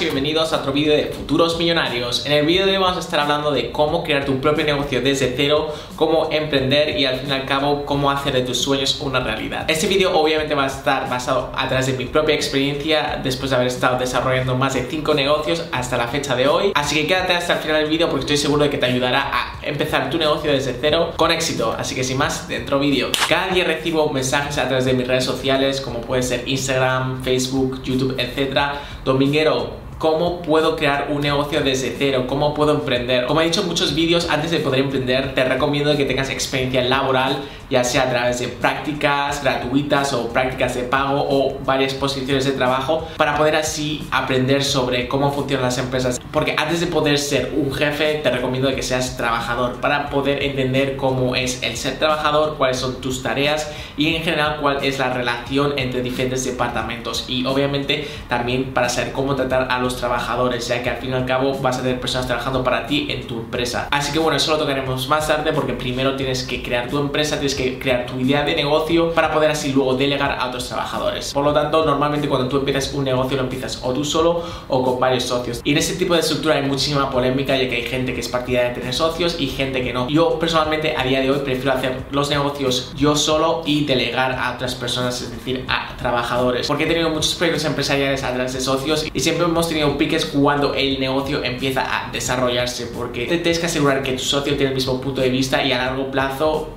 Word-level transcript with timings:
Y 0.00 0.04
bienvenidos 0.04 0.52
a 0.52 0.56
otro 0.58 0.72
vídeo 0.72 0.96
de 0.96 1.04
Futuros 1.04 1.56
Millonarios. 1.56 2.26
En 2.26 2.32
el 2.32 2.44
vídeo 2.44 2.66
de 2.66 2.72
hoy 2.72 2.78
vamos 2.78 2.96
a 2.96 3.00
estar 3.00 3.20
hablando 3.20 3.52
de 3.52 3.70
cómo 3.70 4.02
crear 4.02 4.24
tu 4.24 4.40
propio 4.40 4.64
negocio 4.64 5.00
desde 5.00 5.34
cero, 5.36 5.72
cómo 5.94 6.30
emprender 6.32 6.98
y 6.98 7.04
al 7.04 7.20
fin 7.20 7.28
y 7.28 7.32
al 7.32 7.44
cabo 7.44 7.84
cómo 7.84 8.10
hacer 8.10 8.32
de 8.32 8.40
tus 8.40 8.58
sueños 8.58 8.98
una 9.00 9.20
realidad. 9.20 9.70
Este 9.70 9.86
vídeo 9.86 10.18
obviamente 10.18 10.54
va 10.56 10.64
a 10.64 10.66
estar 10.66 11.08
basado 11.08 11.52
a 11.54 11.68
través 11.68 11.86
de 11.86 11.92
mi 11.92 12.06
propia 12.06 12.34
experiencia 12.34 13.20
después 13.22 13.50
de 13.50 13.56
haber 13.56 13.68
estado 13.68 13.96
desarrollando 13.98 14.56
más 14.56 14.74
de 14.74 14.82
5 14.82 15.14
negocios 15.14 15.64
hasta 15.70 15.96
la 15.96 16.08
fecha 16.08 16.34
de 16.34 16.48
hoy. 16.48 16.72
Así 16.74 16.96
que 16.96 17.06
quédate 17.06 17.34
hasta 17.34 17.52
el 17.52 17.58
final 17.60 17.82
del 17.82 17.90
vídeo 17.90 18.08
porque 18.08 18.22
estoy 18.22 18.38
seguro 18.38 18.64
de 18.64 18.70
que 18.70 18.78
te 18.78 18.86
ayudará 18.86 19.30
a 19.32 19.58
empezar 19.62 20.10
tu 20.10 20.18
negocio 20.18 20.50
desde 20.50 20.76
cero 20.80 21.12
con 21.16 21.30
éxito. 21.30 21.72
Así 21.78 21.94
que 21.94 22.02
sin 22.02 22.18
más, 22.18 22.48
dentro 22.48 22.80
vídeo. 22.80 23.10
Cada 23.28 23.48
día 23.54 23.64
recibo 23.64 24.08
mensajes 24.10 24.58
a 24.58 24.66
través 24.66 24.86
de 24.86 24.94
mis 24.94 25.06
redes 25.06 25.24
sociales 25.24 25.80
como 25.80 26.00
puede 26.00 26.22
ser 26.24 26.48
Instagram, 26.48 27.22
Facebook, 27.22 27.82
YouTube, 27.84 28.16
etcétera. 28.18 28.80
Dominguero 29.04 29.83
¿Cómo 29.98 30.42
puedo 30.42 30.76
crear 30.76 31.08
un 31.10 31.20
negocio 31.20 31.62
desde 31.62 31.94
cero? 31.96 32.24
¿Cómo 32.28 32.52
puedo 32.52 32.74
emprender? 32.74 33.26
Como 33.26 33.40
he 33.40 33.44
dicho 33.44 33.62
en 33.62 33.68
muchos 33.68 33.94
vídeos, 33.94 34.28
antes 34.28 34.50
de 34.50 34.58
poder 34.58 34.80
emprender, 34.80 35.34
te 35.34 35.44
recomiendo 35.44 35.96
que 35.96 36.04
tengas 36.04 36.30
experiencia 36.30 36.82
laboral, 36.82 37.38
ya 37.70 37.84
sea 37.84 38.02
a 38.02 38.10
través 38.10 38.40
de 38.40 38.48
prácticas 38.48 39.42
gratuitas 39.42 40.12
o 40.12 40.28
prácticas 40.28 40.74
de 40.74 40.82
pago 40.82 41.24
o 41.28 41.58
varias 41.64 41.94
posiciones 41.94 42.44
de 42.44 42.52
trabajo, 42.52 43.06
para 43.16 43.36
poder 43.36 43.56
así 43.56 44.06
aprender 44.10 44.64
sobre 44.64 45.08
cómo 45.08 45.32
funcionan 45.32 45.66
las 45.66 45.78
empresas. 45.78 46.20
Porque 46.32 46.54
antes 46.58 46.80
de 46.80 46.88
poder 46.88 47.16
ser 47.18 47.52
un 47.56 47.72
jefe, 47.72 48.20
te 48.22 48.30
recomiendo 48.30 48.74
que 48.74 48.82
seas 48.82 49.16
trabajador, 49.16 49.80
para 49.80 50.10
poder 50.10 50.42
entender 50.42 50.96
cómo 50.96 51.36
es 51.36 51.62
el 51.62 51.76
ser 51.76 51.98
trabajador, 51.98 52.56
cuáles 52.58 52.78
son 52.78 53.00
tus 53.00 53.22
tareas 53.22 53.70
y 53.96 54.16
en 54.16 54.22
general 54.22 54.58
cuál 54.60 54.84
es 54.84 54.98
la 54.98 55.12
relación 55.12 55.74
entre 55.76 56.02
diferentes 56.02 56.44
departamentos. 56.44 57.24
Y 57.28 57.46
obviamente 57.46 58.08
también 58.28 58.74
para 58.74 58.88
saber 58.88 59.12
cómo 59.12 59.36
tratar 59.36 59.68
a 59.70 59.83
los 59.84 59.96
trabajadores, 59.96 60.66
ya 60.68 60.82
que 60.82 60.90
al 60.90 60.96
fin 60.96 61.10
y 61.10 61.12
al 61.14 61.26
cabo 61.26 61.54
vas 61.60 61.78
a 61.78 61.82
tener 61.82 62.00
personas 62.00 62.26
trabajando 62.26 62.64
para 62.64 62.86
ti 62.86 63.06
en 63.10 63.26
tu 63.26 63.38
empresa. 63.38 63.88
Así 63.90 64.12
que 64.12 64.18
bueno, 64.18 64.36
eso 64.36 64.50
lo 64.52 64.58
tocaremos 64.58 65.08
más 65.08 65.28
tarde 65.28 65.52
porque 65.52 65.74
primero 65.74 66.16
tienes 66.16 66.42
que 66.42 66.62
crear 66.62 66.88
tu 66.88 66.98
empresa, 66.98 67.36
tienes 67.36 67.54
que 67.54 67.78
crear 67.78 68.06
tu 68.06 68.18
idea 68.18 68.42
de 68.44 68.54
negocio 68.54 69.12
para 69.12 69.32
poder 69.32 69.50
así 69.50 69.72
luego 69.72 69.94
delegar 69.94 70.38
a 70.38 70.48
otros 70.48 70.68
trabajadores. 70.68 71.32
Por 71.32 71.44
lo 71.44 71.52
tanto, 71.52 71.84
normalmente 71.84 72.28
cuando 72.28 72.48
tú 72.48 72.58
empiezas 72.58 72.92
un 72.94 73.04
negocio 73.04 73.36
lo 73.36 73.44
empiezas 73.44 73.80
o 73.82 73.92
tú 73.92 74.04
solo 74.04 74.42
o 74.68 74.82
con 74.82 75.00
varios 75.00 75.24
socios. 75.24 75.60
Y 75.64 75.72
en 75.72 75.78
ese 75.78 75.96
tipo 75.96 76.14
de 76.14 76.20
estructura 76.20 76.56
hay 76.56 76.62
muchísima 76.62 77.10
polémica, 77.10 77.56
ya 77.56 77.68
que 77.68 77.76
hay 77.76 77.82
gente 77.82 78.14
que 78.14 78.20
es 78.20 78.28
partidaria 78.28 78.70
de 78.70 78.76
tener 78.76 78.94
socios 78.94 79.36
y 79.38 79.48
gente 79.48 79.82
que 79.82 79.92
no. 79.92 80.08
Yo 80.08 80.38
personalmente 80.38 80.94
a 80.96 81.04
día 81.04 81.20
de 81.20 81.30
hoy 81.30 81.38
prefiero 81.40 81.72
hacer 81.72 82.04
los 82.10 82.30
negocios 82.30 82.92
yo 82.96 83.16
solo 83.16 83.62
y 83.64 83.84
delegar 83.84 84.32
a 84.32 84.54
otras 84.54 84.74
personas, 84.74 85.20
es 85.20 85.30
decir, 85.30 85.64
a 85.68 85.96
trabajadores. 85.96 86.66
Porque 86.66 86.84
he 86.84 86.86
tenido 86.86 87.10
muchos 87.10 87.34
proyectos 87.34 87.64
empresariales 87.64 88.22
a 88.22 88.32
través 88.32 88.52
de 88.52 88.60
socios 88.60 89.06
y 89.12 89.20
siempre 89.20 89.44
hemos 89.44 89.68
tenido 89.68 89.73
piques 89.96 90.26
cuando 90.26 90.74
el 90.74 91.00
negocio 91.00 91.44
empieza 91.44 91.82
a 91.82 92.10
desarrollarse, 92.10 92.86
porque 92.86 93.26
te 93.26 93.38
tienes 93.38 93.58
que 93.58 93.66
asegurar 93.66 94.02
que 94.02 94.12
tu 94.12 94.24
socio 94.24 94.54
tiene 94.54 94.70
el 94.70 94.74
mismo 94.74 95.00
punto 95.00 95.20
de 95.20 95.28
vista 95.28 95.64
y 95.64 95.72
a 95.72 95.78
largo 95.78 96.10
plazo 96.10 96.70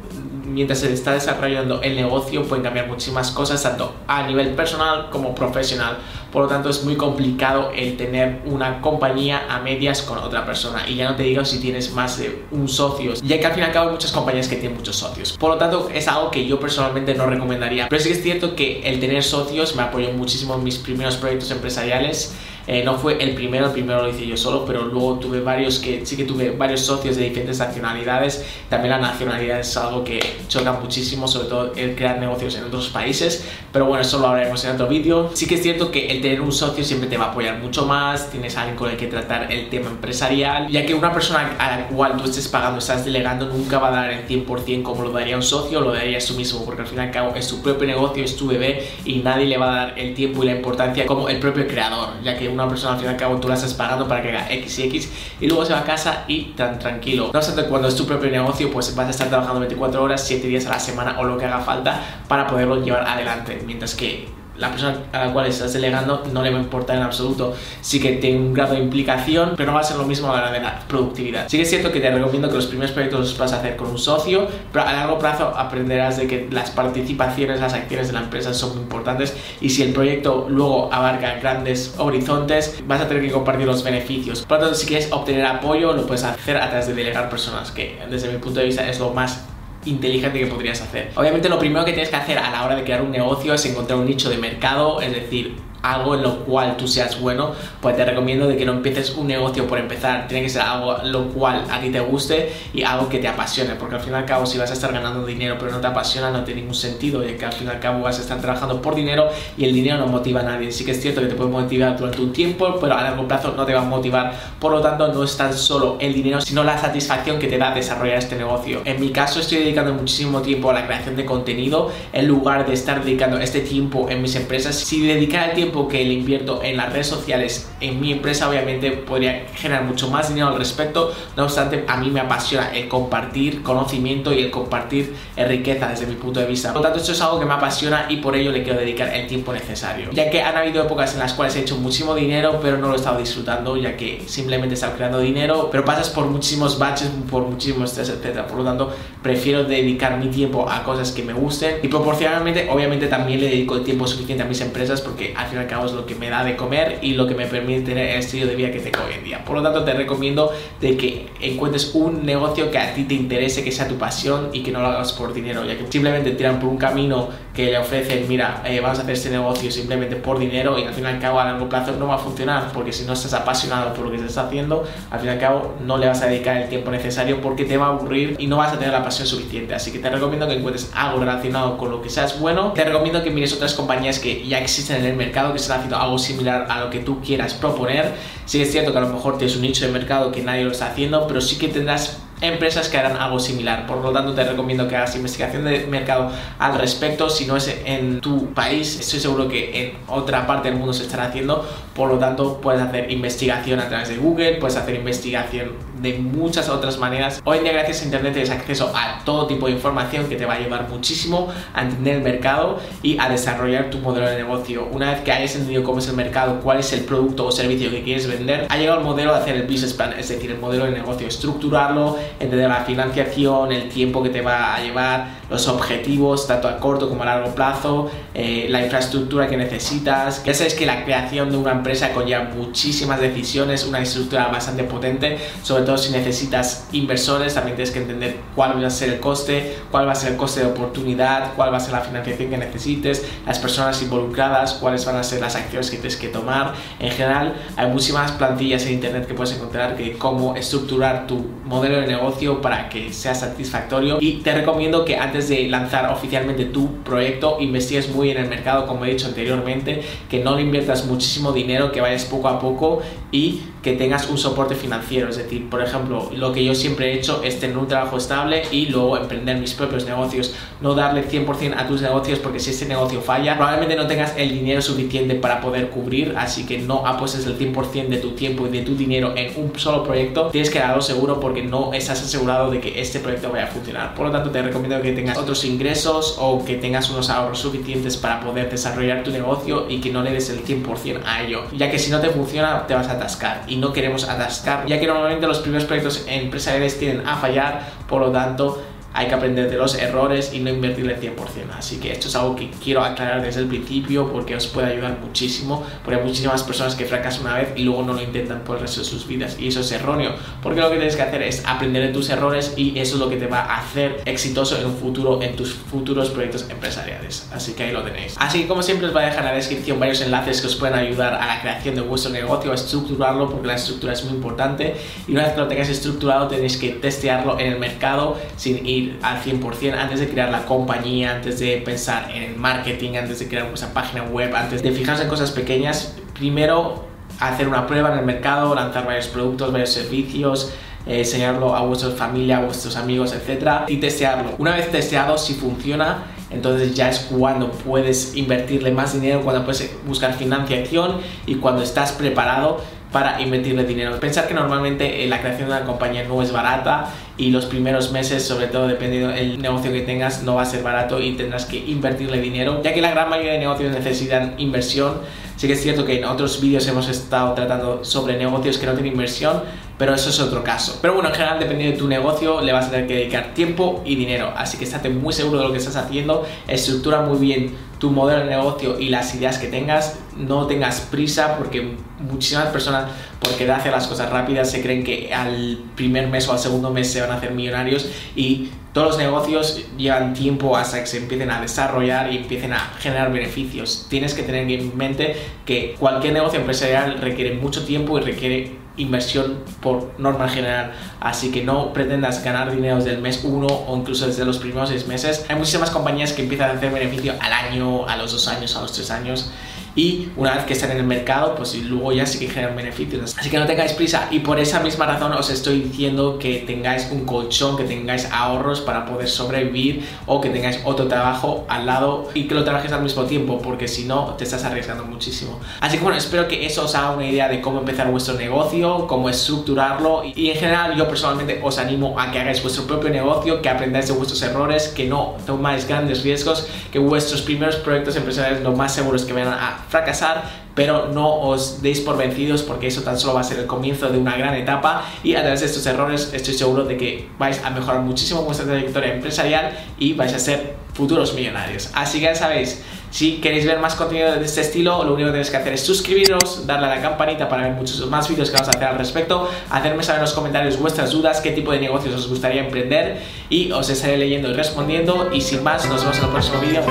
mientras 0.47 0.79
se 0.79 0.91
está 0.91 1.13
desarrollando 1.13 1.81
el 1.81 1.95
negocio 1.95 2.43
pueden 2.43 2.63
cambiar 2.63 2.87
muchísimas 2.87 3.31
cosas 3.31 3.61
tanto 3.61 3.93
a 4.07 4.25
nivel 4.25 4.55
personal 4.55 5.09
como 5.11 5.35
profesional. 5.35 5.99
Por 6.31 6.43
lo 6.43 6.47
tanto 6.47 6.69
es 6.69 6.83
muy 6.83 6.95
complicado 6.95 7.71
el 7.75 7.95
tener 7.95 8.41
una 8.45 8.81
compañía 8.81 9.45
a 9.49 9.59
medias 9.59 10.01
con 10.01 10.17
otra 10.17 10.45
persona. 10.45 10.87
Y 10.87 10.95
ya 10.95 11.09
no 11.09 11.15
te 11.15 11.23
digo 11.23 11.45
si 11.45 11.59
tienes 11.59 11.93
más 11.93 12.17
de 12.17 12.43
un 12.51 12.67
socio 12.67 13.13
ya 13.13 13.39
que 13.39 13.45
al 13.45 13.53
fin 13.53 13.63
y 13.63 13.65
al 13.65 13.71
cabo 13.71 13.87
hay 13.87 13.93
muchas 13.93 14.11
compañías 14.11 14.47
que 14.47 14.55
tienen 14.55 14.77
muchos 14.77 14.95
socios. 14.95 15.37
Por 15.37 15.51
lo 15.51 15.57
tanto 15.57 15.89
es 15.93 16.07
algo 16.07 16.31
que 16.31 16.45
yo 16.45 16.59
personalmente 16.59 17.13
no 17.13 17.25
recomendaría. 17.27 17.87
Pero 17.89 18.01
sí 18.01 18.09
que 18.09 18.15
es 18.15 18.23
cierto 18.23 18.55
que 18.55 18.81
el 18.81 18.99
tener 18.99 19.23
socios 19.23 19.75
me 19.75 19.83
apoyó 19.83 20.11
muchísimo 20.11 20.55
en 20.55 20.63
mis 20.63 20.77
primeros 20.77 21.17
proyectos 21.17 21.51
empresariales 21.51 22.35
eh, 22.67 22.83
no 22.83 22.97
fue 22.97 23.21
el 23.23 23.33
primero, 23.33 23.67
el 23.67 23.71
primero 23.71 24.01
lo 24.01 24.09
hice 24.09 24.27
yo 24.27 24.35
solo, 24.35 24.65
pero 24.65 24.83
luego 24.85 25.19
tuve 25.19 25.39
varios 25.39 25.79
que 25.79 26.05
sí 26.05 26.17
que 26.17 26.25
tuve 26.25 26.51
varios 26.51 26.81
socios 26.81 27.15
de 27.15 27.23
diferentes 27.23 27.59
nacionalidades. 27.59 28.45
También 28.69 28.91
la 28.91 28.99
nacionalidad 28.99 29.61
es 29.61 29.77
algo 29.77 30.03
que 30.03 30.19
choca 30.49 30.73
muchísimo, 30.73 31.27
sobre 31.27 31.47
todo 31.47 31.73
el 31.75 31.95
crear 31.95 32.19
negocios 32.19 32.55
en 32.55 32.65
otros 32.65 32.89
países. 32.89 33.47
Pero 33.71 33.85
bueno, 33.85 34.01
eso 34.01 34.19
lo 34.19 34.27
hablaremos 34.27 34.63
en 34.65 34.71
otro 34.71 34.87
vídeo. 34.87 35.31
Sí 35.33 35.47
que 35.47 35.55
es 35.55 35.63
cierto 35.63 35.91
que 35.91 36.07
el 36.07 36.21
tener 36.21 36.41
un 36.41 36.51
socio 36.51 36.83
siempre 36.83 37.09
te 37.09 37.17
va 37.17 37.25
a 37.25 37.31
apoyar 37.31 37.57
mucho 37.59 37.85
más, 37.85 38.29
tienes 38.31 38.57
a 38.57 38.61
alguien 38.61 38.77
con 38.77 38.89
el 38.89 38.97
que 38.97 39.07
tratar 39.07 39.51
el 39.51 39.69
tema 39.69 39.89
empresarial, 39.89 40.67
ya 40.67 40.85
que 40.85 40.93
una 40.93 41.13
persona 41.13 41.55
a 41.57 41.77
la 41.77 41.87
cual 41.87 42.17
tú 42.17 42.25
estés 42.25 42.47
pagando, 42.49 42.79
estás 42.79 43.05
delegando, 43.05 43.45
nunca 43.45 43.79
va 43.79 43.89
a 43.89 43.91
dar 43.91 44.11
el 44.11 44.27
100% 44.27 44.83
como 44.83 45.03
lo 45.03 45.11
daría 45.11 45.35
un 45.35 45.43
socio, 45.43 45.79
lo 45.79 45.93
daría 45.93 46.17
tú 46.19 46.33
mismo, 46.33 46.65
porque 46.65 46.81
al 46.81 46.87
fin 46.87 46.97
y 46.97 47.01
al 47.01 47.11
cabo 47.11 47.33
es 47.35 47.47
tu 47.47 47.61
propio 47.61 47.87
negocio, 47.87 48.23
es 48.23 48.35
tu 48.35 48.47
bebé 48.47 48.87
y 49.05 49.19
nadie 49.19 49.45
le 49.45 49.57
va 49.57 49.71
a 49.71 49.75
dar 49.75 49.99
el 49.99 50.13
tiempo 50.13 50.43
y 50.43 50.47
la 50.47 50.53
importancia 50.53 51.05
como 51.05 51.29
el 51.29 51.39
propio 51.39 51.67
creador, 51.67 52.09
ya 52.23 52.37
que 52.37 52.49
una 52.57 52.69
persona 52.69 52.93
al 52.93 52.99
fin 52.99 53.07
y 53.07 53.11
al 53.11 53.17
cabo 53.17 53.37
tú 53.37 53.47
la 53.47 53.55
estás 53.55 53.73
pagando 53.73 54.07
para 54.07 54.21
que 54.21 54.29
haga 54.29 54.51
X 54.51 54.79
y 54.79 54.83
X 54.83 55.11
y 55.39 55.47
luego 55.47 55.65
se 55.65 55.73
va 55.73 55.79
a 55.79 55.83
casa 55.83 56.23
y 56.27 56.53
tan 56.55 56.79
tranquilo. 56.79 57.29
No 57.33 57.39
obstante, 57.39 57.63
cuando 57.65 57.87
es 57.87 57.95
tu 57.95 58.05
propio 58.05 58.29
negocio, 58.29 58.71
pues 58.71 58.95
vas 58.95 59.07
a 59.07 59.11
estar 59.11 59.27
trabajando 59.27 59.59
24 59.61 60.03
horas, 60.03 60.23
7 60.25 60.47
días 60.47 60.65
a 60.65 60.69
la 60.69 60.79
semana 60.79 61.19
o 61.19 61.23
lo 61.23 61.37
que 61.37 61.45
haga 61.45 61.59
falta 61.59 62.01
para 62.27 62.47
poderlo 62.47 62.83
llevar 62.83 63.07
adelante. 63.07 63.61
Mientras 63.65 63.95
que 63.95 64.36
la 64.57 64.69
persona 64.69 64.97
a 65.11 65.25
la 65.25 65.33
cual 65.33 65.47
estás 65.47 65.73
delegando 65.73 66.23
no 66.31 66.41
le 66.41 66.49
va 66.49 66.57
a 66.57 66.61
importar 66.61 66.97
en 66.97 67.03
absoluto. 67.03 67.55
Sí 67.81 67.99
que 67.99 68.13
tiene 68.13 68.39
un 68.39 68.53
grado 68.53 68.73
de 68.73 68.79
implicación, 68.79 69.53
pero 69.55 69.67
no 69.67 69.75
va 69.75 69.81
a 69.81 69.83
ser 69.83 69.97
lo 69.97 70.05
mismo 70.05 70.31
a 70.31 70.41
la 70.41 70.51
de 70.51 70.59
la 70.59 70.79
productividad. 70.87 71.47
Sí 71.47 71.57
que 71.57 71.63
es 71.63 71.69
cierto 71.69 71.91
que 71.91 71.99
te 71.99 72.09
recomiendo 72.09 72.49
que 72.49 72.55
los 72.55 72.67
primeros 72.67 72.91
proyectos 72.91 73.19
los 73.19 73.37
vas 73.37 73.53
a 73.53 73.59
hacer 73.59 73.75
con 73.75 73.87
un 73.87 73.97
socio, 73.97 74.47
pero 74.71 74.85
a 74.85 74.93
largo 74.93 75.19
plazo 75.19 75.53
aprenderás 75.55 76.17
de 76.17 76.27
que 76.27 76.47
las 76.51 76.71
participaciones, 76.71 77.59
las 77.59 77.73
acciones 77.73 78.07
de 78.07 78.13
la 78.13 78.21
empresa 78.21 78.53
son 78.53 78.73
muy 78.73 78.81
importantes 78.81 79.35
y 79.61 79.69
si 79.69 79.83
el 79.83 79.93
proyecto 79.93 80.47
luego 80.49 80.89
abarca 80.91 81.35
grandes 81.35 81.95
horizontes, 81.97 82.81
vas 82.87 83.01
a 83.01 83.07
tener 83.07 83.23
que 83.23 83.31
compartir 83.31 83.67
los 83.67 83.83
beneficios. 83.83 84.43
Por 84.43 84.57
lo 84.57 84.65
tanto, 84.65 84.79
si 84.79 84.87
quieres 84.87 85.11
obtener 85.11 85.45
apoyo, 85.45 85.93
lo 85.93 86.05
puedes 86.05 86.23
hacer 86.23 86.57
a 86.57 86.69
través 86.69 86.87
de 86.87 86.93
delegar 86.93 87.29
personas, 87.29 87.71
que 87.71 87.99
desde 88.09 88.31
mi 88.31 88.37
punto 88.37 88.59
de 88.59 88.65
vista 88.65 88.87
es 88.87 88.99
lo 88.99 89.11
más 89.11 89.45
inteligente 89.85 90.39
que 90.39 90.47
podrías 90.47 90.81
hacer. 90.81 91.11
Obviamente 91.15 91.49
lo 91.49 91.59
primero 91.59 91.85
que 91.85 91.91
tienes 91.91 92.09
que 92.09 92.15
hacer 92.15 92.37
a 92.37 92.49
la 92.49 92.65
hora 92.65 92.75
de 92.75 92.83
crear 92.83 93.01
un 93.01 93.11
negocio 93.11 93.53
es 93.53 93.65
encontrar 93.65 93.99
un 93.99 94.05
nicho 94.05 94.29
de 94.29 94.37
mercado, 94.37 95.01
es 95.01 95.11
decir, 95.11 95.55
algo 95.81 96.15
en 96.15 96.23
lo 96.23 96.39
cual 96.45 96.77
tú 96.77 96.87
seas 96.87 97.19
bueno, 97.19 97.51
pues 97.81 97.95
te 97.95 98.05
recomiendo 98.05 98.47
de 98.47 98.57
que 98.57 98.65
no 98.65 98.73
empieces 98.73 99.15
un 99.15 99.27
negocio 99.27 99.67
por 99.67 99.79
empezar. 99.79 100.27
Tiene 100.27 100.43
que 100.43 100.49
ser 100.49 100.61
algo 100.61 100.97
lo 101.03 101.29
cual 101.29 101.63
a 101.71 101.79
ti 101.79 101.89
te 101.89 101.99
guste 101.99 102.51
y 102.73 102.83
algo 102.83 103.09
que 103.09 103.19
te 103.19 103.27
apasione, 103.27 103.75
porque 103.75 103.95
al 103.95 104.01
fin 104.01 104.13
y 104.13 104.15
al 104.15 104.25
cabo 104.25 104.45
si 104.45 104.57
vas 104.57 104.69
a 104.69 104.73
estar 104.73 104.91
ganando 104.91 105.25
dinero 105.25 105.55
pero 105.59 105.71
no 105.71 105.79
te 105.79 105.87
apasiona 105.87 106.29
no 106.31 106.43
tiene 106.43 106.61
ningún 106.61 106.75
sentido, 106.75 107.23
ya 107.23 107.37
que 107.37 107.45
al 107.45 107.53
fin 107.53 107.67
y 107.67 107.69
al 107.69 107.79
cabo 107.79 108.01
vas 108.01 108.17
a 108.17 108.21
estar 108.21 108.39
trabajando 108.39 108.81
por 108.81 108.95
dinero 108.95 109.29
y 109.57 109.65
el 109.65 109.73
dinero 109.73 109.97
no 109.97 110.07
motiva 110.07 110.41
a 110.41 110.43
nadie. 110.43 110.71
Sí 110.71 110.85
que 110.85 110.91
es 110.91 111.01
cierto 111.01 111.21
que 111.21 111.27
te 111.27 111.35
puede 111.35 111.49
motivar 111.49 111.97
durante 111.97 112.21
un 112.21 112.33
tiempo, 112.33 112.77
pero 112.79 112.95
a 112.95 113.03
largo 113.03 113.27
plazo 113.27 113.53
no 113.55 113.65
te 113.65 113.73
va 113.73 113.81
a 113.81 113.85
motivar. 113.85 114.33
Por 114.59 114.71
lo 114.71 114.81
tanto, 114.81 115.07
no 115.13 115.23
es 115.23 115.37
tan 115.37 115.53
solo 115.53 115.97
el 115.99 116.13
dinero, 116.13 116.41
sino 116.41 116.63
la 116.63 116.77
satisfacción 116.77 117.39
que 117.39 117.47
te 117.47 117.57
da 117.57 117.73
desarrollar 117.73 118.17
este 118.17 118.35
negocio. 118.35 118.81
En 118.85 118.99
mi 118.99 119.11
caso 119.11 119.39
estoy 119.39 119.59
dedicando 119.59 119.93
muchísimo 119.93 120.41
tiempo 120.41 120.69
a 120.69 120.73
la 120.73 120.85
creación 120.85 121.15
de 121.15 121.25
contenido 121.25 121.91
en 122.13 122.27
lugar 122.27 122.65
de 122.65 122.73
estar 122.73 123.03
dedicando 123.03 123.37
este 123.37 123.61
tiempo 123.61 124.07
en 124.09 124.21
mis 124.21 124.35
empresas. 124.35 124.75
Si 124.75 125.05
dedicar 125.05 125.49
el 125.49 125.55
tiempo 125.55 125.66
que 125.87 126.03
le 126.03 126.13
invierto 126.13 126.61
en 126.63 126.77
las 126.77 126.91
redes 126.91 127.07
sociales 127.07 127.69
en 127.79 127.99
mi 127.99 128.11
empresa, 128.11 128.49
obviamente 128.49 128.91
podría 128.91 129.45
generar 129.55 129.83
mucho 129.83 130.09
más 130.09 130.29
dinero 130.29 130.47
al 130.47 130.57
respecto. 130.57 131.13
No 131.35 131.43
obstante, 131.43 131.85
a 131.87 131.97
mí 131.97 132.09
me 132.09 132.19
apasiona 132.19 132.75
el 132.75 132.87
compartir 132.87 133.63
conocimiento 133.63 134.33
y 134.33 134.39
el 134.39 134.51
compartir 134.51 135.15
riqueza 135.35 135.87
desde 135.87 136.05
mi 136.05 136.15
punto 136.15 136.39
de 136.39 136.47
vista. 136.47 136.73
Por 136.73 136.81
lo 136.81 136.87
tanto, 136.87 136.99
esto 136.99 137.11
es 137.11 137.21
algo 137.21 137.39
que 137.39 137.45
me 137.45 137.53
apasiona 137.53 138.05
y 138.09 138.17
por 138.17 138.35
ello 138.35 138.51
le 138.51 138.63
quiero 138.63 138.79
dedicar 138.79 139.13
el 139.13 139.27
tiempo 139.27 139.53
necesario. 139.53 140.09
Ya 140.11 140.29
que 140.29 140.41
han 140.41 140.55
habido 140.55 140.83
épocas 140.83 141.13
en 141.13 141.19
las 141.19 141.33
cuales 141.33 141.55
he 141.55 141.61
hecho 141.61 141.77
muchísimo 141.77 142.15
dinero, 142.15 142.59
pero 142.61 142.77
no 142.77 142.87
lo 142.87 142.93
he 142.93 142.97
estado 142.97 143.19
disfrutando, 143.19 143.77
ya 143.77 143.95
que 143.95 144.23
simplemente 144.25 144.73
he 144.73 144.75
estado 144.75 144.95
creando 144.95 145.19
dinero, 145.19 145.69
pero 145.71 145.85
pasas 145.85 146.09
por 146.09 146.25
muchísimos 146.25 146.79
baches, 146.79 147.09
por 147.29 147.43
muchísimos 147.43 147.91
estrés, 147.91 148.09
etc. 148.09 148.41
Por 148.41 148.57
lo 148.57 148.63
tanto, 148.63 148.91
prefiero 149.21 149.63
dedicar 149.63 150.17
mi 150.17 150.27
tiempo 150.27 150.69
a 150.69 150.83
cosas 150.83 151.11
que 151.11 151.23
me 151.23 151.33
gusten 151.33 151.77
y 151.83 151.87
proporcionalmente, 151.87 152.67
obviamente, 152.69 153.07
también 153.07 153.39
le 153.39 153.49
dedico 153.49 153.75
el 153.75 153.83
tiempo 153.83 154.07
suficiente 154.07 154.43
a 154.43 154.45
mis 154.45 154.61
empresas 154.61 155.01
porque 155.01 155.33
al 155.35 155.47
final 155.47 155.56
fin 155.57 155.63
al 155.63 155.67
cabo 155.67 155.85
es 155.85 155.93
lo 155.93 156.05
que 156.05 156.15
me 156.15 156.29
da 156.29 156.43
de 156.43 156.55
comer 156.55 156.99
y 157.01 157.13
lo 157.13 157.27
que 157.27 157.35
me 157.35 157.45
permite 157.45 157.81
tener 157.81 158.09
el 158.09 158.19
estilo 158.19 158.47
de 158.47 158.55
vida 158.55 158.71
que 158.71 158.79
tengo 158.79 158.99
hoy 159.05 159.13
en 159.15 159.23
día. 159.23 159.43
Por 159.43 159.55
lo 159.55 159.63
tanto, 159.63 159.83
te 159.83 159.93
recomiendo 159.93 160.51
de 160.79 160.97
que 160.97 161.27
encuentres 161.41 161.95
un 161.95 162.25
negocio 162.25 162.69
que 162.71 162.77
a 162.77 162.93
ti 162.93 163.03
te 163.03 163.13
interese, 163.13 163.63
que 163.63 163.71
sea 163.71 163.87
tu 163.87 163.95
pasión 163.95 164.49
y 164.53 164.63
que 164.63 164.71
no 164.71 164.81
lo 164.81 164.87
hagas 164.87 165.13
por 165.13 165.33
dinero, 165.33 165.65
ya 165.65 165.77
que 165.77 165.85
simplemente 165.89 166.31
tiran 166.31 166.59
por 166.59 166.69
un 166.69 166.77
camino 166.77 167.29
que 167.57 167.65
le 167.71 167.77
ofrecen, 167.79 168.27
mira, 168.27 168.61
eh, 168.65 168.79
vamos 168.79 168.99
a 168.99 169.01
hacer 169.01 169.15
este 169.15 169.31
negocio 169.31 169.71
simplemente 169.71 170.15
por 170.15 170.37
dinero 170.37 170.77
y 170.77 170.83
al 170.83 170.93
fin 170.93 171.05
y 171.05 171.07
al 171.07 171.17
cabo 171.19 171.39
a 171.39 171.45
largo 171.45 171.67
plazo 171.67 171.93
no 171.93 172.05
va 172.05 172.13
a 172.13 172.17
funcionar 172.19 172.71
porque 172.71 172.93
si 172.93 173.03
no 173.03 173.13
estás 173.13 173.33
apasionado 173.33 173.95
por 173.95 174.05
lo 174.05 174.11
que 174.11 174.17
estás 174.17 174.37
haciendo, 174.37 174.87
al 175.09 175.19
fin 175.19 175.29
y 175.29 175.31
al 175.31 175.39
cabo 175.39 175.73
no 175.83 175.97
le 175.97 176.05
vas 176.05 176.21
a 176.21 176.27
dedicar 176.27 176.55
el 176.57 176.69
tiempo 176.69 176.91
necesario 176.91 177.41
porque 177.41 177.65
te 177.65 177.75
va 177.75 177.87
a 177.87 177.89
aburrir 177.89 178.35
y 178.37 178.45
no 178.45 178.57
vas 178.57 178.73
a 178.73 178.77
tener 178.77 178.93
la 178.93 179.03
pasión 179.03 179.27
suficiente. 179.27 179.73
Así 179.73 179.91
que 179.91 179.97
te 179.97 180.07
recomiendo 180.07 180.47
que 180.47 180.53
encuentres 180.53 180.91
algo 180.93 181.19
relacionado 181.19 181.79
con 181.79 181.89
lo 181.89 181.99
que 181.99 182.11
seas 182.11 182.39
bueno. 182.39 182.73
Te 182.73 182.85
recomiendo 182.85 183.23
que 183.23 183.31
mires 183.31 183.51
otras 183.53 183.73
compañías 183.73 184.19
que 184.19 184.47
ya 184.47 184.59
existen 184.59 184.97
en 184.97 185.05
el 185.05 185.15
mercado, 185.15 185.51
que 185.51 185.57
están 185.57 185.77
haciendo 185.77 185.97
algo 185.97 186.19
similar 186.19 186.67
a 186.69 186.81
lo 186.81 186.91
que 186.91 186.99
tú 186.99 187.21
quieras 187.21 187.55
proponer. 187.55 188.13
Sí 188.45 188.61
es 188.61 188.71
cierto 188.71 188.91
que 188.91 188.99
a 188.99 189.01
lo 189.01 189.09
mejor 189.09 189.39
tienes 189.39 189.55
un 189.55 189.63
nicho 189.63 189.83
de 189.83 189.91
mercado 189.91 190.31
que 190.31 190.43
nadie 190.43 190.63
lo 190.63 190.73
está 190.73 190.91
haciendo, 190.91 191.25
pero 191.25 191.41
sí 191.41 191.57
que 191.57 191.69
tendrás 191.69 192.19
empresas 192.41 192.89
que 192.89 192.97
harán 192.97 193.17
algo 193.17 193.39
similar. 193.39 193.87
Por 193.87 193.97
lo 194.01 194.11
tanto, 194.11 194.33
te 194.33 194.43
recomiendo 194.43 194.87
que 194.87 194.95
hagas 194.95 195.15
investigación 195.15 195.65
de 195.65 195.87
mercado 195.87 196.31
al 196.59 196.77
respecto. 196.77 197.29
Si 197.29 197.45
no 197.45 197.57
es 197.57 197.81
en 197.85 198.21
tu 198.21 198.53
país, 198.53 198.99
estoy 198.99 199.19
seguro 199.19 199.47
que 199.47 199.81
en 199.81 199.97
otra 200.07 200.45
parte 200.45 200.69
del 200.69 200.77
mundo 200.77 200.93
se 200.93 201.03
estará 201.03 201.25
haciendo. 201.25 201.67
Por 201.95 202.09
lo 202.09 202.19
tanto, 202.19 202.61
puedes 202.61 202.81
hacer 202.81 203.11
investigación 203.11 203.79
a 203.79 203.89
través 203.89 204.09
de 204.09 204.17
Google, 204.17 204.55
puedes 204.55 204.77
hacer 204.77 204.95
investigación 204.95 205.71
de 205.99 206.13
muchas 206.13 206.69
otras 206.69 206.97
maneras. 206.99 207.41
Hoy 207.43 207.57
en 207.57 207.63
día, 207.63 207.73
gracias 207.73 208.01
a 208.01 208.05
Internet, 208.05 208.33
tienes 208.33 208.51
acceso 208.51 208.91
a 208.95 209.23
todo 209.25 209.47
tipo 209.47 209.65
de 209.65 209.73
información 209.73 210.27
que 210.27 210.35
te 210.35 210.45
va 210.45 210.53
a 210.53 210.57
ayudar 210.57 210.87
muchísimo 210.89 211.51
a 211.73 211.81
entender 211.81 212.17
el 212.17 212.23
mercado 212.23 212.79
y 213.01 213.17
a 213.17 213.29
desarrollar 213.29 213.89
tu 213.89 213.97
modelo 213.97 214.27
de 214.29 214.37
negocio. 214.37 214.87
Una 214.91 215.11
vez 215.11 215.21
que 215.21 215.31
hayas 215.31 215.55
entendido 215.55 215.83
cómo 215.83 215.99
es 215.99 216.07
el 216.07 216.15
mercado, 216.15 216.59
cuál 216.61 216.79
es 216.79 216.93
el 216.93 217.01
producto 217.01 217.47
o 217.47 217.51
servicio 217.51 217.89
que 217.89 218.03
quieres 218.03 218.27
vender, 218.27 218.67
ha 218.69 218.77
llegado 218.77 218.99
el 218.99 219.05
modelo 219.05 219.33
de 219.33 219.39
hacer 219.39 219.55
el 219.55 219.63
business 219.63 219.93
plan, 219.93 220.13
es 220.17 220.29
decir, 220.29 220.51
el 220.51 220.59
modelo 220.59 220.85
de 220.85 220.91
negocio, 220.91 221.27
estructurarlo, 221.27 222.17
entender 222.39 222.69
la 222.69 222.83
financiación, 222.83 223.71
el 223.71 223.89
tiempo 223.89 224.23
que 224.23 224.29
te 224.29 224.41
va 224.41 224.75
a 224.75 224.81
llevar, 224.81 225.27
los 225.49 225.67
objetivos, 225.67 226.47
tanto 226.47 226.67
a 226.67 226.77
corto 226.77 227.07
como 227.07 227.23
a 227.23 227.25
largo 227.25 227.55
plazo, 227.55 228.11
eh, 228.33 228.67
la 228.69 228.81
infraestructura 228.83 229.47
que 229.47 229.57
necesitas. 229.57 230.43
Ya 230.43 230.53
sabes 230.53 230.73
que 230.73 230.85
la 230.85 231.03
creación 231.05 231.49
de 231.49 231.57
una 231.57 231.71
empresa 231.71 232.11
conlleva 232.11 232.43
muchísimas 232.43 233.19
decisiones, 233.19 233.85
una 233.85 233.99
estructura 233.99 234.47
bastante 234.47 234.83
potente, 234.83 235.37
sobre 235.63 235.83
todo 235.83 235.97
si 235.97 236.11
necesitas 236.11 236.87
inversores, 236.91 237.53
también 237.53 237.75
tienes 237.75 237.93
que 237.93 237.99
entender 237.99 238.37
cuál 238.55 238.81
va 238.81 238.87
a 238.87 238.89
ser 238.89 239.09
el 239.09 239.19
coste, 239.19 239.77
cuál 239.89 240.07
va 240.07 240.11
a 240.11 240.15
ser 240.15 240.33
el 240.33 240.37
coste 240.37 240.61
de 240.61 240.65
oportunidad, 240.67 241.53
cuál 241.55 241.71
va 241.71 241.77
a 241.77 241.79
ser 241.79 241.93
la 241.93 242.01
financiación 242.01 242.49
que 242.49 242.57
necesites, 242.57 243.25
las 243.45 243.59
personas 243.59 244.01
involucradas, 244.01 244.73
cuáles 244.73 245.05
van 245.05 245.15
a 245.15 245.23
ser 245.23 245.41
las 245.41 245.55
acciones 245.55 245.89
que 245.89 245.97
tienes 245.97 246.17
que 246.17 246.27
tomar. 246.27 246.73
En 246.99 247.11
general, 247.11 247.55
hay 247.75 247.87
muchísimas 247.87 248.31
plantillas 248.33 248.85
en 248.85 248.93
internet 248.93 249.27
que 249.27 249.33
puedes 249.33 249.55
encontrar 249.55 249.95
que 249.95 250.17
cómo 250.17 250.55
estructurar 250.55 251.27
tu 251.27 251.45
modelo 251.63 252.01
de 252.01 252.07
negocio 252.07 252.16
para 252.61 252.89
que 252.89 253.13
sea 253.13 253.35
satisfactorio. 253.35 254.17
Y 254.19 254.41
te 254.43 254.53
recomiendo 254.53 255.05
que 255.05 255.17
antes 255.17 255.49
de 255.49 255.67
lanzar 255.67 256.11
oficialmente 256.11 256.65
tu 256.65 257.03
proyecto, 257.03 257.57
investigues 257.59 258.09
muy 258.09 258.31
en 258.31 258.37
el 258.37 258.47
mercado, 258.47 258.85
como 258.87 259.05
he 259.05 259.11
dicho 259.11 259.27
anteriormente, 259.27 260.01
que 260.29 260.43
no 260.43 260.55
le 260.55 260.61
inviertas 260.61 261.05
muchísimo 261.05 261.51
dinero, 261.51 261.91
que 261.91 262.01
vayas 262.01 262.25
poco 262.25 262.47
a 262.47 262.59
poco 262.59 263.01
y 263.31 263.61
que 263.87 263.93
tengas 263.93 264.29
un 264.29 264.37
soporte 264.37 264.75
financiero. 264.75 265.29
Es 265.29 265.37
decir, 265.37 265.69
por 265.69 265.81
ejemplo, 265.81 266.29
lo 266.35 266.51
que 266.51 266.65
yo 266.65 266.75
siempre 266.75 267.13
he 267.13 267.17
hecho 267.17 267.41
es 267.41 267.57
tener 267.57 267.77
un 267.77 267.87
trabajo 267.87 268.17
estable 268.17 268.63
y 268.69 268.87
luego 268.87 269.15
emprender 269.15 269.59
mis 269.59 269.73
propios 269.73 270.05
negocios. 270.05 270.53
No 270.81 270.93
darle 270.93 271.25
100% 271.25 271.73
a 271.77 271.87
tus 271.87 272.01
negocios 272.01 272.39
porque 272.39 272.59
si 272.59 272.71
ese 272.71 272.85
negocio 272.85 273.21
falla, 273.21 273.55
probablemente 273.55 273.95
no 273.95 274.05
tengas 274.05 274.33
el 274.35 274.49
dinero 274.49 274.81
suficiente 274.81 275.35
para 275.35 275.61
poder 275.61 275.89
cubrir. 275.89 276.33
Así 276.37 276.65
que 276.65 276.79
no 276.79 277.07
apuestes 277.07 277.45
el 277.45 277.57
100% 277.57 278.09
de 278.09 278.17
tu 278.17 278.31
tiempo 278.31 278.67
y 278.67 278.71
de 278.71 278.81
tu 278.81 278.93
dinero 278.93 279.33
en 279.37 279.53
un 279.55 279.71
solo 279.79 280.03
proyecto. 280.03 280.47
Tienes 280.47 280.69
que 280.69 280.79
darlo 280.79 281.01
seguro 281.01 281.39
porque 281.39 281.63
no 281.63 281.93
estás 281.93 282.21
asegurado 282.21 282.69
de 282.69 282.81
que 282.81 282.99
este 282.99 283.21
proyecto 283.21 283.51
vaya 283.51 283.65
a 283.65 283.67
funcionar. 283.67 284.15
Por 284.15 284.25
lo 284.25 284.33
tanto, 284.33 284.49
te 284.49 284.61
recomiendo 284.61 285.01
que 285.01 285.13
tengas 285.13 285.37
otros 285.37 285.63
ingresos 285.63 286.35
o 286.39 286.65
que 286.65 286.75
tengas 286.75 287.09
unos 287.09 287.29
ahorros 287.29 287.59
suficientes 287.59 288.17
para 288.17 288.41
poder 288.41 288.69
desarrollar 288.69 289.23
tu 289.23 289.31
negocio 289.31 289.85
y 289.87 290.01
que 290.01 290.11
no 290.11 290.23
le 290.23 290.31
des 290.31 290.49
el 290.49 290.65
100% 290.65 291.21
a 291.25 291.43
ello. 291.43 291.61
Ya 291.71 291.89
que 291.89 291.97
si 291.97 292.11
no 292.11 292.19
te 292.19 292.27
funciona, 292.31 292.85
te 292.85 292.93
vas 292.93 293.07
a 293.07 293.13
atascar 293.13 293.63
y 293.65 293.76
no 293.77 293.93
queremos 293.93 294.27
atascar, 294.27 294.85
ya 294.85 294.99
que 294.99 295.07
normalmente 295.07 295.47
los 295.47 295.59
primeros 295.59 295.85
proyectos 295.85 296.25
empresariales 296.27 296.99
tienden 296.99 297.27
a 297.27 297.37
fallar, 297.37 297.87
por 298.07 298.21
lo 298.21 298.31
tanto 298.31 298.81
hay 299.17 299.27
que 299.27 299.33
aprender 299.33 299.67
de 299.67 299.77
los 299.77 299.95
errores 299.95 300.53
y 300.53 300.59
no 300.59 300.69
invertirle 300.69 301.15
el 301.15 301.19
100%. 301.19 301.35
Así 301.75 301.97
que 301.97 302.11
esto 302.11 302.27
es 302.27 302.35
algo 302.35 302.55
que 302.55 302.69
quiero 302.69 303.03
aclarar 303.03 303.41
desde 303.41 303.61
el 303.61 303.67
principio 303.67 304.31
porque 304.31 304.55
os 304.55 304.67
puede 304.67 304.93
ayudar 304.93 305.17
muchísimo, 305.19 305.83
porque 306.03 306.19
hay 306.19 306.25
muchísimas 306.25 306.61
personas 306.61 306.93
que 306.93 307.05
fracasan 307.05 307.41
una 307.41 307.55
vez 307.55 307.69
y 307.75 307.81
luego 307.81 308.03
no 308.03 308.13
lo 308.13 308.21
intentan 308.21 308.59
por 308.63 308.75
el 308.75 308.83
resto 308.83 308.99
de 308.99 309.07
sus 309.07 309.27
vidas 309.27 309.57
y 309.59 309.69
eso 309.69 309.79
es 309.79 309.91
erróneo, 309.91 310.35
porque 310.61 310.81
lo 310.81 310.91
que 310.91 310.97
tienes 310.97 311.15
que 311.15 311.23
hacer 311.23 311.41
es 311.41 311.63
aprender 311.65 312.05
de 312.05 312.13
tus 312.13 312.29
errores 312.29 312.75
y 312.77 312.99
eso 312.99 313.15
es 313.15 313.19
lo 313.19 313.27
que 313.27 313.37
te 313.37 313.47
va 313.47 313.61
a 313.61 313.79
hacer 313.79 314.21
exitoso 314.25 314.77
en 314.77 314.85
un 314.85 314.95
futuro, 314.95 315.41
en 315.41 315.55
tus 315.55 315.73
futuros 315.73 316.29
proyectos 316.29 316.67
empresariales. 316.69 317.49
Así 317.51 317.73
que 317.73 317.85
ahí 317.85 317.91
lo 317.93 318.03
tenéis. 318.03 318.35
Así 318.37 318.61
que 318.61 318.67
como 318.67 318.83
siempre 318.83 319.07
os 319.07 319.13
voy 319.13 319.23
a 319.23 319.25
dejar 319.25 319.39
en 319.39 319.49
la 319.49 319.55
descripción 319.55 319.99
varios 319.99 320.21
enlaces 320.21 320.61
que 320.61 320.67
os 320.67 320.75
pueden 320.75 320.95
ayudar 320.95 321.33
a 321.33 321.47
la 321.47 321.61
creación 321.61 321.95
de 321.95 322.01
vuestro 322.01 322.31
negocio, 322.31 322.71
a 322.71 322.75
estructurarlo 322.75 323.49
porque 323.49 323.65
la 323.65 323.75
estructura 323.75 324.13
es 324.13 324.23
muy 324.23 324.35
importante 324.35 324.95
y 325.27 325.31
una 325.31 325.41
vez 325.41 325.53
que 325.53 325.59
lo 325.59 325.67
tengáis 325.67 325.89
estructurado 325.89 326.47
tenéis 326.47 326.77
que 326.77 326.89
testearlo 326.89 327.59
en 327.59 327.73
el 327.73 327.79
mercado 327.79 328.37
sin 328.57 328.85
ir 328.85 329.06
al 329.21 329.41
100% 329.41 329.93
antes 329.95 330.19
de 330.19 330.29
crear 330.29 330.49
la 330.49 330.65
compañía, 330.65 331.35
antes 331.35 331.59
de 331.59 331.77
pensar 331.77 332.29
en 332.33 332.59
marketing, 332.59 333.15
antes 333.15 333.39
de 333.39 333.47
crear 333.47 333.67
vuestra 333.69 333.93
página 333.93 334.23
web, 334.23 334.55
antes 334.55 334.83
de 334.83 334.91
fijarse 334.91 335.23
en 335.23 335.29
cosas 335.29 335.51
pequeñas. 335.51 336.15
Primero, 336.33 337.05
hacer 337.39 337.67
una 337.67 337.87
prueba 337.87 338.11
en 338.13 338.19
el 338.19 338.25
mercado, 338.25 338.73
lanzar 338.75 339.05
varios 339.05 339.27
productos, 339.27 339.71
varios 339.71 339.91
servicios, 339.91 340.73
eh, 341.05 341.19
enseñarlo 341.19 341.75
a 341.75 341.81
vuestra 341.81 342.11
familia, 342.11 342.57
a 342.57 342.61
vuestros 342.61 342.95
amigos, 342.95 343.33
etcétera, 343.33 343.85
y 343.87 343.97
testearlo. 343.97 344.51
Una 344.57 344.75
vez 344.75 344.91
testeado, 344.91 345.37
si 345.37 345.53
funciona, 345.53 346.25
entonces 346.49 346.95
ya 346.95 347.09
es 347.09 347.19
cuando 347.19 347.71
puedes 347.71 348.35
invertirle 348.35 348.91
más 348.91 349.13
dinero, 349.13 349.41
cuando 349.41 349.63
puedes 349.63 349.91
buscar 350.05 350.33
financiación 350.33 351.17
y 351.45 351.55
cuando 351.55 351.81
estás 351.81 352.11
preparado 352.13 352.81
para 353.11 353.41
invertirle 353.41 353.83
dinero. 353.85 354.19
Pensar 354.19 354.47
que 354.47 354.53
normalmente 354.53 355.23
eh, 355.23 355.27
la 355.27 355.39
creación 355.39 355.69
de 355.69 355.75
una 355.75 355.85
compañía 355.85 356.23
no 356.23 356.41
es 356.41 356.51
barata 356.51 357.09
y 357.37 357.51
los 357.51 357.65
primeros 357.65 358.11
meses, 358.11 358.43
sobre 358.43 358.67
todo 358.67 358.87
dependiendo 358.87 359.29
del 359.29 359.61
negocio 359.61 359.91
que 359.91 360.01
tengas, 360.01 360.43
no 360.43 360.55
va 360.55 360.63
a 360.63 360.65
ser 360.65 360.83
barato 360.83 361.21
y 361.21 361.33
tendrás 361.33 361.65
que 361.65 361.77
invertirle 361.77 362.41
dinero, 362.41 362.81
ya 362.83 362.93
que 362.93 363.01
la 363.01 363.11
gran 363.11 363.29
mayoría 363.29 363.53
de 363.53 363.59
negocios 363.59 363.91
necesitan 363.91 364.55
inversión. 364.57 365.21
Sí 365.55 365.65
que 365.65 365.73
es 365.73 365.81
cierto 365.81 366.05
que 366.05 366.19
en 366.19 366.25
otros 366.25 366.61
vídeos 366.61 366.87
hemos 366.87 367.09
estado 367.09 367.55
tratando 367.55 368.05
sobre 368.05 368.37
negocios 368.37 368.77
que 368.77 368.85
no 368.85 368.93
tienen 368.93 369.13
inversión, 369.13 369.63
pero 369.97 370.13
eso 370.13 370.29
es 370.29 370.39
otro 370.39 370.63
caso. 370.63 370.99
Pero 371.01 371.15
bueno, 371.15 371.29
en 371.29 371.35
general, 371.35 371.57
dependiendo 371.57 371.93
de 371.95 371.99
tu 371.99 372.07
negocio, 372.07 372.61
le 372.61 372.71
vas 372.71 372.85
a 372.85 372.91
tener 372.91 373.07
que 373.07 373.15
dedicar 373.15 373.55
tiempo 373.55 374.03
y 374.05 374.15
dinero. 374.15 374.53
Así 374.55 374.77
que 374.77 374.83
estate 374.83 375.09
muy 375.09 375.33
seguro 375.33 375.57
de 375.57 375.65
lo 375.65 375.71
que 375.71 375.79
estás 375.79 375.95
haciendo, 375.95 376.45
estructura 376.67 377.21
muy 377.21 377.39
bien 377.39 377.75
tu 377.99 378.11
modelo 378.11 378.41
de 378.41 378.49
negocio 378.49 378.99
y 378.99 379.09
las 379.09 379.33
ideas 379.35 379.57
que 379.57 379.67
tengas, 379.67 380.19
no 380.37 380.67
tengas 380.67 381.01
prisa 381.01 381.57
porque 381.57 381.95
muchísimas 382.19 382.67
personas 382.67 383.09
por 383.39 383.51
querer 383.55 383.77
las 383.91 384.07
cosas 384.07 384.29
rápidas 384.29 384.69
se 384.71 384.81
creen 384.81 385.03
que 385.03 385.33
al 385.33 385.79
primer 385.95 386.27
mes 386.27 386.47
o 386.47 386.53
al 386.53 386.59
segundo 386.59 386.91
mes 386.91 387.11
se 387.11 387.21
van 387.21 387.31
a 387.31 387.35
hacer 387.35 387.51
millonarios 387.51 388.09
y 388.35 388.69
todos 388.93 389.09
los 389.09 389.17
negocios 389.17 389.85
llevan 389.97 390.33
tiempo 390.33 390.75
hasta 390.75 390.99
que 390.99 391.05
se 391.05 391.17
empiecen 391.17 391.51
a 391.51 391.61
desarrollar 391.61 392.31
y 392.33 392.37
empiecen 392.37 392.73
a 392.73 392.79
generar 392.99 393.31
beneficios. 393.31 394.07
Tienes 394.09 394.33
que 394.33 394.43
tener 394.43 394.69
en 394.69 394.97
mente 394.97 395.35
que 395.65 395.95
cualquier 395.99 396.33
negocio 396.33 396.59
empresarial 396.59 397.19
requiere 397.19 397.53
mucho 397.53 397.85
tiempo 397.85 398.17
y 398.17 398.21
requiere 398.21 398.86
inversión 398.97 399.59
por 399.81 400.11
norma 400.17 400.49
general. 400.49 400.91
Así 401.19 401.51
que 401.51 401.63
no 401.63 401.93
pretendas 401.93 402.43
ganar 402.43 402.71
dinero 402.71 402.97
desde 402.97 403.11
el 403.11 403.21
mes 403.21 403.41
1 403.43 403.67
o 403.67 403.97
incluso 403.97 404.27
desde 404.27 404.43
los 404.45 404.57
primeros 404.57 404.89
6 404.89 405.07
meses. 405.07 405.45
Hay 405.49 405.55
muchísimas 405.55 405.89
compañías 405.89 406.33
que 406.33 406.43
empiezan 406.43 406.71
a 406.71 406.73
hacer 406.73 406.91
beneficio 406.91 407.33
al 407.39 407.53
año, 407.53 408.07
a 408.07 408.17
los 408.17 408.31
2 408.31 408.47
años, 408.49 408.75
a 408.75 408.81
los 408.81 408.91
3 408.91 409.11
años 409.11 409.51
y 409.97 410.29
una 410.37 410.53
vez 410.53 410.65
que 410.65 410.73
estén 410.73 410.91
en 410.91 410.97
el 410.97 411.03
mercado, 411.03 411.55
pues 411.55 411.75
luego 411.75 412.13
ya 412.13 412.25
sí 412.25 412.37
que 412.37 412.47
generan 412.47 412.75
beneficios. 412.75 413.35
Así 413.37 413.49
que 413.49 413.57
no 413.57 413.65
tengáis 413.65 413.93
prisa 413.93 414.27
y 414.29 414.39
por 414.39 414.59
esa 414.59 414.79
misma 414.79 415.07
razón 415.07 415.33
os 415.33 415.49
estoy 415.49 415.81
diciendo 415.81 416.37
que 416.39 416.63
tengáis 416.67 417.09
un 417.11 417.25
colchón, 417.25 417.75
que 417.75 417.83
tengáis 417.83 418.29
ahorros 418.31 418.79
para 418.81 419.05
poder 419.05 419.27
sobrevivir 419.27 420.07
o 420.27 420.39
que 420.39 420.49
tengáis 420.49 420.79
otro 420.85 421.07
trabajo 421.07 421.65
al 421.67 421.87
lado 421.87 422.29
y 422.35 422.47
que 422.47 422.53
lo 422.53 422.63
trabajes 422.63 422.91
al 422.91 423.01
mismo 423.01 423.23
tiempo, 423.23 423.59
porque 423.59 423.87
si 423.87 424.05
no 424.05 424.35
te 424.37 424.43
estás 424.43 424.63
arriesgando 424.63 425.03
muchísimo. 425.03 425.59
Así 425.81 425.97
que 425.97 426.03
bueno, 426.03 426.17
espero 426.17 426.47
que 426.47 426.67
eso 426.67 426.85
os 426.85 426.93
haga 426.93 427.11
una 427.11 427.27
idea 427.27 427.49
de 427.49 427.59
cómo 427.59 427.79
empezar 427.79 428.11
vuestro 428.11 428.35
negocio, 428.35 429.07
cómo 429.07 429.29
estructurarlo 429.29 430.21
y 430.23 430.51
en 430.51 430.57
general 430.57 430.95
yo 430.95 431.07
personalmente 431.07 431.59
os 431.63 431.79
animo 431.79 432.19
a 432.19 432.29
que 432.31 432.39
hagáis 432.39 432.61
vuestro 432.61 432.85
propio 432.85 433.09
negocio, 433.09 433.63
que 433.63 433.69
aprendáis 433.69 434.07
de 434.07 434.13
vuestros 434.13 434.43
errores, 434.43 434.89
que 434.89 435.05
no 435.05 435.37
tomáis 435.47 435.87
grandes 435.87 436.21
riesgos, 436.21 436.67
que 436.91 436.99
vuestros 436.99 437.41
primeros 437.41 437.77
proyectos 437.77 438.15
empresariales 438.15 438.61
lo 438.61 438.73
más 438.73 438.93
seguros 438.93 439.25
que 439.25 439.33
vayan 439.33 439.53
a 439.53 439.86
fracasar, 439.89 440.43
pero 440.75 441.07
no 441.07 441.39
os 441.41 441.81
deis 441.81 442.01
por 442.01 442.17
vencidos 442.17 442.63
porque 442.63 442.87
eso 442.87 443.01
tan 443.01 443.17
solo 443.17 443.33
va 443.33 443.41
a 443.41 443.43
ser 443.43 443.59
el 443.59 443.65
comienzo 443.65 444.09
de 444.09 444.17
una 444.17 444.37
gran 444.37 444.53
etapa 444.55 445.03
y 445.23 445.35
a 445.35 445.41
través 445.41 445.61
de 445.61 445.65
estos 445.65 445.85
errores 445.85 446.31
estoy 446.33 446.53
seguro 446.53 446.83
de 446.85 446.97
que 446.97 447.29
vais 447.39 447.63
a 447.63 447.69
mejorar 447.69 448.01
muchísimo 448.01 448.43
vuestra 448.43 448.65
trayectoria 448.65 449.13
empresarial 449.13 449.71
y 449.97 450.13
vais 450.13 450.33
a 450.33 450.39
ser 450.39 450.75
futuros 450.93 451.33
millonarios. 451.33 451.89
Así 451.93 452.19
que 452.19 452.25
ya 452.25 452.35
sabéis, 452.35 452.81
Si 453.09 453.37
queréis 453.37 453.65
ver 453.65 453.79
más 453.79 453.95
contenido 453.95 454.35
de 454.35 454.45
este 454.45 454.61
estilo, 454.61 455.03
lo 455.03 455.13
único 455.13 455.27
que 455.27 455.31
tenéis 455.31 455.49
que 455.49 455.57
hacer 455.57 455.73
es 455.73 455.81
suscribiros, 455.81 456.67
darle 456.67 456.87
a 456.87 456.95
la 456.95 457.01
campanita 457.01 457.47
para 457.47 457.63
ver 457.63 457.71
muchos 457.71 458.05
más 458.09 458.27
vídeos 458.27 458.49
que 458.49 458.55
vamos 458.55 458.67
a 458.67 458.71
hacer 458.71 458.83
al 458.83 458.97
respecto, 458.97 459.49
hacerme 459.69 460.03
saber 460.03 460.19
en 460.19 460.23
los 460.23 460.33
comentarios 460.33 460.77
vuestras 460.77 461.11
dudas, 461.11 461.39
qué 461.39 461.51
tipo 461.51 461.71
de 461.71 461.79
negocios 461.79 462.13
os 462.15 462.27
gustaría 462.27 462.61
emprender 462.61 463.21
y 463.49 463.71
os 463.71 463.89
estaré 463.89 464.17
leyendo 464.17 464.49
y 464.49 464.53
respondiendo. 464.53 465.29
Y 465.31 465.41
sin 465.41 465.63
más, 465.63 465.87
nos 465.87 466.01
vemos 466.01 466.17
en 466.17 466.25
el 466.25 466.29
próximo 466.31 466.59
vídeo. 466.59 466.83